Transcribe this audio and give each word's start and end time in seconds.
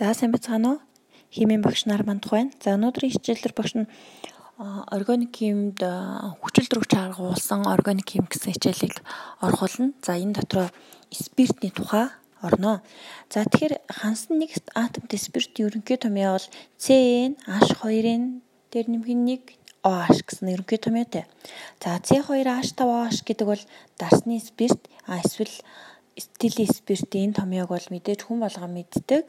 За 0.00 0.14
сайн 0.16 0.32
бацгаана 0.32 0.68
уу? 0.70 0.78
Химийн 1.28 1.60
багш 1.60 1.84
нар 1.84 2.00
манд 2.08 2.24
байна. 2.32 2.56
За 2.64 2.72
өнөөдрийн 2.72 3.20
хичээлээр 3.20 3.52
багш 3.52 3.72
нь 3.76 3.84
органик 4.96 5.36
химд 5.36 5.76
хүчил 6.40 6.68
төрөгч 6.72 6.92
аргуулсан 6.96 7.68
органик 7.68 8.08
хим 8.08 8.24
гэсэн 8.24 8.56
хичээлийг 8.56 8.96
орхуулна. 9.44 9.92
За 10.00 10.16
энэ 10.16 10.40
дотроо 10.40 10.72
спиртний 11.12 11.68
тухай 11.68 12.08
орно. 12.40 12.80
За 13.28 13.44
тэгэхээр 13.44 13.74
хансан 13.92 14.40
нэг 14.40 14.56
атомт 14.72 15.12
спирт 15.20 15.52
ерөнхий 15.60 16.00
томьёо 16.00 16.40
бол 16.40 16.48
CN 16.80 17.36
H2-ын 17.44 18.40
дээр 18.72 18.86
нэмэх 18.88 19.12
нэг 19.12 19.42
OH 19.84 20.16
гэсэн 20.24 20.48
ерөнхий 20.48 20.80
томьёотой. 20.80 21.28
За 21.76 22.00
C2H5OH 22.00 23.20
гэдэг 23.28 23.44
бол 23.44 23.62
дарсны 24.00 24.40
спирт 24.40 24.80
а 25.04 25.20
эсвэл 25.20 25.52
стили 26.16 26.64
спиртийн 26.64 27.36
томьёог 27.36 27.68
бол 27.68 27.86
мэдээж 27.92 28.24
хүн 28.24 28.40
болгоо 28.40 28.64
мэддэг. 28.64 29.28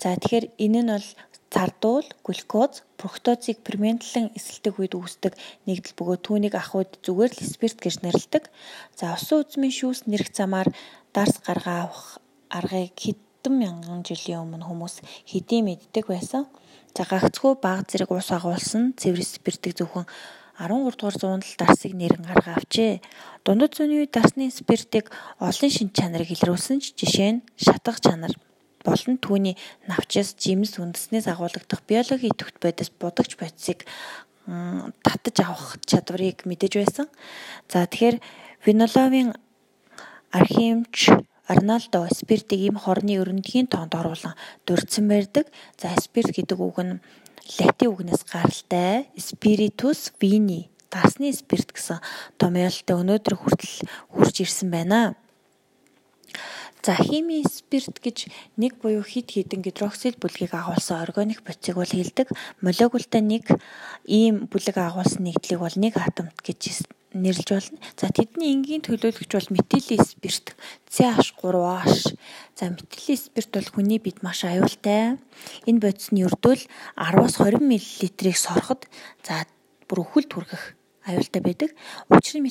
За 0.00 0.16
тэгэхээр 0.18 0.46
энэ 0.58 0.80
нь 0.82 0.92
бол 0.92 1.08
цардуул, 1.54 2.06
глюкоз, 2.26 2.82
фруктозыг 2.98 3.62
ферментлэн 3.62 4.34
эсэлдэг 4.34 4.74
үед 4.82 4.98
үүсдэг 4.98 5.38
нэгдэл 5.70 5.94
бөгөөд 5.94 6.22
түүнийг 6.26 6.54
ахуйд 6.58 6.98
зүгээр 7.06 7.30
л 7.30 7.46
спирт 7.46 7.78
гэж 7.78 8.02
нэрлэдэг. 8.02 8.50
За 8.98 9.14
усан 9.14 9.46
үзмийн 9.46 9.70
шүүс 9.70 10.10
нэрх 10.10 10.34
замаар 10.34 10.74
дарс 11.14 11.38
гаргаа 11.46 11.86
авах 11.86 12.18
аргыг 12.50 12.98
хэдэн 12.98 13.54
мянган 13.54 14.02
жилийн 14.02 14.42
өмнө 14.42 14.66
хүмүүс 14.66 14.94
хэдийн 15.30 15.70
мэддэг 15.70 16.10
байсан. 16.10 16.50
За 16.90 17.06
гагцхүү 17.06 17.52
баг 17.62 17.86
зэрэг 17.86 18.10
ус 18.10 18.34
агуулсан 18.34 18.98
цэвэр 18.98 19.22
спиртийг 19.22 19.78
зөвхөн 19.78 20.10
13 20.58 20.90
дугаар 20.90 21.16
зуунд 21.18 21.46
л 21.46 21.54
дарсыг 21.58 21.94
нэрэн 21.94 22.26
гаргаа 22.26 22.58
авчээ. 22.58 23.02
Дундад 23.46 23.74
зууны 23.74 24.02
үед 24.02 24.14
дарсны 24.14 24.50
спиртийг 24.50 25.10
олон 25.38 25.70
шин 25.70 25.90
чанарыг 25.94 26.30
илрүүлсэн 26.34 26.78
ч 26.82 26.94
жишээ 26.98 27.30
нь 27.30 27.44
шатах 27.58 27.98
чанар 28.02 28.34
болон 28.84 29.18
түүний 29.18 29.56
навчис, 29.88 30.36
жимс 30.36 30.76
үндэснээс 30.78 31.26
агуулгадах 31.32 31.82
биологийн 31.88 32.36
идэвхт 32.36 32.60
бодис 32.60 32.92
будагч 32.92 33.40
бодисыг 33.40 33.88
татаж 34.44 35.36
авах 35.40 35.80
чадварыг 35.88 36.44
мэдэж 36.44 36.72
байсан. 36.76 37.08
За 37.72 37.88
тэгэхээр 37.88 38.20
Виноловын 38.64 39.34
архимч 40.30 41.10
Арнальдо 41.46 42.08
спиртийг 42.08 42.72
им 42.72 42.76
хорны 42.80 43.20
өрөндгийн 43.20 43.68
тоонд 43.68 43.92
оруулан 43.92 44.36
дурдсан 44.66 45.08
байдаг. 45.08 45.48
За 45.76 45.92
спирт 46.00 46.32
гэдэг 46.32 46.56
үг 46.60 46.78
нь 46.80 47.00
латин 47.60 47.92
үгнээс 47.92 48.24
гаралтай 48.24 49.08
spiritus 49.20 50.12
vini 50.20 50.72
дасны 50.88 51.32
спирт 51.36 51.74
гэсэн 51.74 52.00
томьёолтой 52.40 52.96
өнөөдөр 52.96 53.34
хүртэл 53.36 53.84
хурж 54.14 54.36
ирсэн 54.40 54.70
байна. 54.70 55.18
За 56.84 57.00
химийн 57.00 57.48
спирт 57.48 57.96
гэж 57.96 58.28
нэг 58.60 58.76
буюу 58.76 59.00
хид 59.00 59.32
хідэн 59.32 59.64
гидроксил 59.64 60.20
бүлгийг 60.20 60.52
агуулсан 60.52 61.00
органик 61.00 61.40
бодисыг 61.40 61.80
бол 61.80 61.88
хэлдэг. 61.88 62.28
Молекултай 62.60 63.24
нэг 63.24 63.48
ийм 64.04 64.52
бүлэг 64.52 64.76
агуулсан 64.76 65.24
нэгдлийг 65.24 65.64
бол 65.64 65.76
нэг 65.80 65.96
атомт 65.96 66.36
гэж 66.44 66.84
нэрлэж 67.16 67.48
болно. 67.48 67.78
За 67.96 68.12
тэдний 68.12 68.52
энгийн 68.52 68.84
төлөөлөгч 68.84 69.32
бол 69.32 69.54
метилийн 69.56 70.04
спирт 70.04 70.52
CH3OH. 70.92 72.20
За 72.52 72.68
метилийн 72.68 73.16
спирт 73.16 73.50
бол 73.56 73.68
хүний 73.72 73.96
бид 73.96 74.20
маш 74.20 74.44
аюултай. 74.44 75.16
Энэ 75.64 75.80
бодис 75.80 76.12
нь 76.12 76.20
ердөө 76.20 76.52
л 76.52 76.68
10-аас 77.00 77.40
20 77.40 77.64
мл-ийг 77.64 78.36
сороход 78.36 78.84
за 79.24 79.48
бүр 79.88 80.04
өхөлд 80.04 80.36
хүргэх 80.36 80.76
аюултай 81.04 81.42
байдаг. 81.44 81.70
Учир 82.08 82.40
нь 82.40 82.48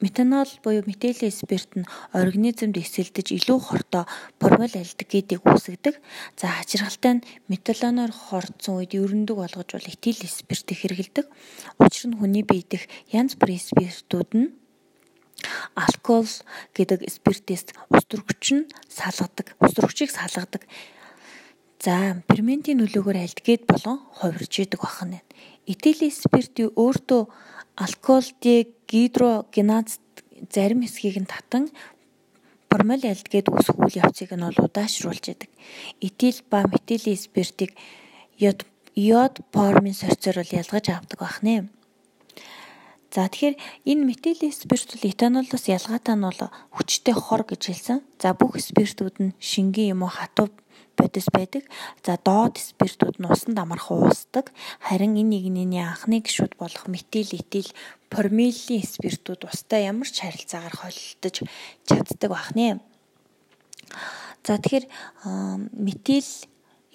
метанол 0.00 0.50
буюу 0.62 0.84
метилийн 0.86 1.32
спирт 1.32 1.72
нь 1.76 1.88
организмд 2.12 2.76
эсэлдэж 2.76 3.32
илүү 3.32 3.58
хортой 3.58 4.04
формалдегидийг 4.40 5.40
үүсгэдэг. 5.44 5.94
За 6.36 6.46
хачиргалтай 6.52 7.12
нь 7.18 7.26
металоноор 7.48 8.12
хордсон 8.12 8.84
үед 8.84 8.92
ерөндөг 8.92 9.36
болгож 9.40 9.70
бол 9.72 9.92
этил 9.92 10.20
спиртийг 10.28 10.78
хэрэгэлдэг. 10.84 11.26
Учир 11.80 12.12
нь 12.12 12.18
хүний 12.20 12.44
бие 12.44 12.64
дэх 12.68 12.84
янз 13.08 13.40
бүрийн 13.40 13.64
спиртүүд 13.64 14.30
нь 14.36 14.48
алкогол 15.74 16.28
гэдэг 16.76 17.08
спиртээс 17.08 17.64
ус 17.94 18.04
төрөгч 18.04 18.44
нь 18.52 18.68
салгадаг. 18.90 19.56
Ус 19.62 19.72
төрөгчийг 19.74 20.10
салгадаг. 20.10 20.62
За, 21.78 22.18
ферментийн 22.26 22.82
нөлөөгөөр 22.82 23.22
альдгид 23.22 23.62
болон 23.70 24.02
хувирж 24.18 24.54
идэг 24.66 24.82
бахан. 24.82 25.22
Этилийн 25.62 26.10
спирт 26.10 26.58
өөртөө 26.58 27.22
алкоголдегидрогеназ 27.84 29.90
зарим 30.54 30.80
хэсгийг 30.82 31.16
нь 31.22 31.30
татан 31.30 31.64
формальдегид 32.70 33.46
үүсэх 33.48 33.76
үйл 33.78 34.00
явцыг 34.02 34.30
нь 34.34 34.44
бол 34.44 34.64
удаашруулж 34.66 35.24
яадаг. 35.32 35.50
Этил 36.02 36.38
ба 36.50 36.58
метилийн 36.66 37.16
спиртийг 37.16 37.72
йод 38.36 38.66
йод 38.94 39.34
формын 39.54 39.94
сорьцоор 39.94 40.42
бол 40.42 40.56
ялгаж 40.60 40.86
авдаг 40.90 41.18
бахнэ. 41.22 41.70
За 43.08 43.24
тэгэхээр 43.24 43.56
энэ 43.88 44.04
метилийн 44.04 44.52
спирт 44.52 44.92
бол 44.92 45.08
этанолоос 45.08 45.64
ялгаатай 45.72 46.16
нь 46.16 46.26
бол 46.28 46.42
хүчтэй 46.76 47.16
хор 47.16 47.42
гэж 47.48 47.62
хэлсэн. 47.64 47.98
За 48.20 48.36
бүх 48.36 48.60
спиртүүд 48.60 49.16
нь 49.24 49.36
шингийн 49.40 49.96
юм 49.96 50.04
уу 50.04 50.12
хатуу 50.12 50.52
бодис 50.92 51.24
байдаг. 51.32 51.64
За 52.04 52.20
доод 52.20 52.60
спиртүүд 52.60 53.16
нь 53.16 53.30
усанд 53.32 53.56
амархан 53.56 54.04
уусдаг. 54.04 54.52
Харин 54.84 55.16
энэ 55.16 55.40
нэгнийний 55.40 55.80
анхны 55.80 56.20
гишүүд 56.20 56.60
болох 56.60 56.84
метил, 56.84 57.32
этил, 57.32 57.72
формилийн 58.12 58.84
спиртүүд 58.84 59.48
устай 59.48 59.88
ямар 59.88 60.08
ч 60.12 60.28
харилцаагаар 60.28 60.76
холилдож 60.76 61.36
чаддаг 61.88 62.28
бахнэ. 62.28 62.84
За 64.44 64.60
тэгэхээр 64.60 64.84
метил 65.72 66.28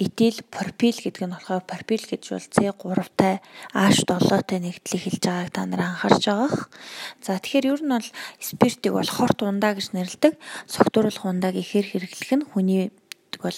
этил 0.03 0.43
пропил 0.51 0.97
гэдэг 0.99 1.23
нь 1.23 1.33
болохоор 1.33 1.63
пропил 1.63 2.03
гэж 2.03 2.23
бол 2.35 2.47
C3-тай 2.51 3.39
H7-тай 3.71 4.59
нэгдлийг 4.59 5.01
хэлж 5.07 5.23
байгааг 5.23 5.49
та 5.55 5.63
нар 5.63 5.81
анхаарч 5.95 6.23
байгаах. 6.27 6.69
За 7.23 7.39
тэгэхээр 7.39 7.71
ер 7.71 7.81
нь 7.81 7.93
бол 7.95 8.09
спиртийг 8.39 8.93
бол 8.93 9.07
хорт 9.07 9.39
ундаа 9.41 9.73
гэж 9.79 9.95
нэрлэдэг. 9.95 10.33
Согтууруулах 10.67 11.25
ундааг 11.25 11.55
ихээр 11.55 11.87
хэрэглэх 11.87 12.31
нь 12.35 12.47
хүний 12.47 12.91
бол 13.43 13.57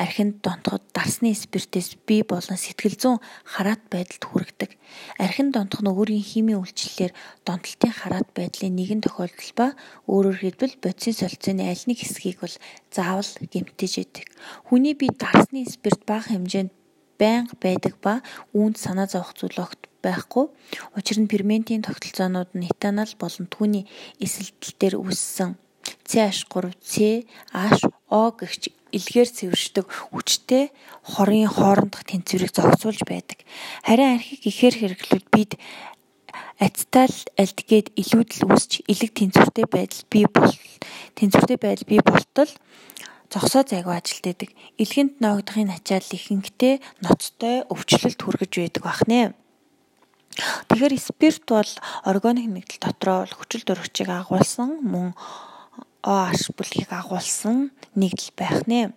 архинд 0.00 0.40
донтоход 0.40 0.82
дарсны 0.96 1.30
спиртээс 1.36 2.00
бий 2.08 2.24
болон 2.24 2.56
сэтгэл 2.56 2.96
зүйн 2.96 3.18
хараат 3.44 3.82
байдалд 3.92 4.24
хүргэдэг. 4.24 4.70
Архинд 5.20 5.52
донтох 5.52 5.84
нь 5.84 5.92
өөрийн 5.92 6.24
химийн 6.24 6.60
үйлчлэлээр 6.64 7.12
донтолтын 7.44 7.92
хараат 7.92 8.28
байдлын 8.32 8.72
нэгэн 8.76 9.04
тохиолдол 9.04 9.52
ба 9.56 9.66
өөрөөр 10.08 10.38
хэлбэл 10.40 10.80
бодисын 10.80 11.20
солилцооны 11.20 11.64
аль 11.68 11.84
нэг 11.88 11.98
хэсгийг 12.00 12.40
бол 12.40 12.56
заавал 12.88 13.32
гэмтэж 13.52 13.92
идэг. 14.02 14.26
Хүний 14.68 14.94
бие 14.96 15.12
дарсны 15.12 15.68
спирт 15.68 16.02
бага 16.08 16.32
хэмжээнд 16.32 16.72
байнга 17.20 17.54
байдаг 17.60 17.94
ба 18.00 18.20
үүнд 18.56 18.76
санаа 18.76 19.08
зовох 19.08 19.32
зүйл 19.36 19.60
огт 19.64 19.88
байхгүй. 20.04 20.46
Учир 20.96 21.18
нь 21.20 21.30
ферментийн 21.32 21.82
тогтолцоонууд 21.84 22.50
нь 22.56 22.68
этанол 22.68 23.12
болон 23.20 23.46
түүний 23.48 23.84
эсэлтэлтээр 24.20 24.94
үүссэн 25.00 25.56
CH3C, 26.06 27.26
H, 27.54 27.82
O 28.06 28.30
гэгч 28.30 28.70
илгээр 28.94 29.28
цэвэршдэг 29.34 29.86
хүчтэй 29.90 30.70
хорын 31.02 31.50
хоорондох 31.50 32.06
тэнцвэрийг 32.06 32.54
зохицуулж 32.54 33.02
байдаг. 33.02 33.42
Харин 33.82 34.14
архийг 34.14 34.42
ихээр 34.46 34.74
хэрэглүүл 34.78 35.26
бид 35.34 35.58
ацетал 36.62 37.16
альдгид 37.36 37.90
илүүдл 37.98 38.46
үүсч 38.46 38.86
элэг 38.88 39.10
тэнцвэртэй 39.10 39.66
байдал 39.66 40.02
бий 40.06 40.26
бол 40.30 40.54
тэнцвэртэй 41.18 41.58
байдал 41.58 41.86
бий 41.90 42.00
болтол 42.00 42.52
зогсоо 43.28 43.62
зайгүй 43.66 43.94
ажилтдаг. 43.98 44.50
Илгэнд 44.78 45.18
ноогдохын 45.20 45.74
ачаал 45.74 46.06
ихэнхдээ 46.06 46.80
ноцтой 47.02 47.66
өвчлөлт 47.68 48.20
хүргэж 48.22 48.52
байдаг 48.54 48.82
бахнэ. 48.86 49.34
Тэгэхээр 50.68 50.94
спирт 51.00 51.44
бол 51.48 51.72
органик 52.04 52.48
нэгдэл 52.52 52.84
дотроо 52.84 53.26
хүчил 53.26 53.64
дөрөгчийг 53.64 54.08
агуулсан 54.12 54.84
мөн 54.84 55.16
OH 56.06 56.54
бүлгийг 56.54 56.90
агуулсан 56.94 57.74
нэгдэл 57.98 58.30
байх 58.38 58.62
нэ. 58.70 58.94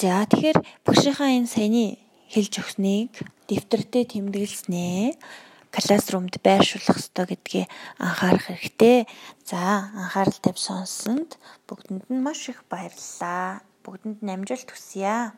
За 0.00 0.24
тэгэхээр 0.24 0.58
багшийнхаа 0.86 1.36
энэ 1.36 1.52
саяны 1.52 2.00
хэлж 2.32 2.54
өгснийг 2.64 3.12
дэвтэртээ 3.52 4.04
тэмдэглэснээ 4.16 5.12
классрумд 5.68 6.34
байршуулах 6.40 6.96
ёстой 6.96 7.26
гэдгийг 7.28 7.68
анхаарах 8.00 8.48
хэрэгтэй. 8.48 9.04
За 9.44 9.92
анхаарал 9.92 10.38
тавь 10.40 10.56
сонссонд 10.56 11.36
бүгдэнд 11.68 12.08
нь 12.08 12.24
маш 12.24 12.48
их 12.48 12.64
баярлалаа. 12.72 13.60
Бүгдэнд 13.84 14.24
нь 14.24 14.32
амжилт 14.32 14.72
хүсье. 14.72 15.36